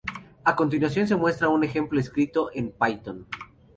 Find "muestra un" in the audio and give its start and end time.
1.15-1.63